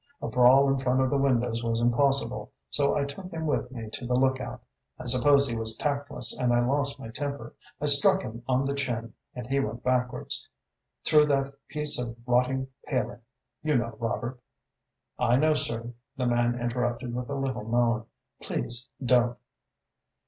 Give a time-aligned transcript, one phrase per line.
[0.19, 3.87] A brawl in front of the windows was impossible, so I took him with me
[3.91, 4.63] to the lookout.
[4.97, 7.53] I suppose he was tactless and I lost my temper.
[7.79, 10.49] I struck him on the chin and he went backwards,
[11.05, 13.21] through that piece of rotten paling,
[13.61, 14.39] you know, Robert"
[15.19, 18.07] "I know, sir," the man interrupted, with a little moan.
[18.41, 19.37] "Please don't!"